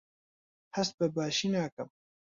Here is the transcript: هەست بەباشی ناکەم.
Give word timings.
هەست 0.75 0.93
بەباشی 0.99 1.49
ناکەم. 1.55 1.89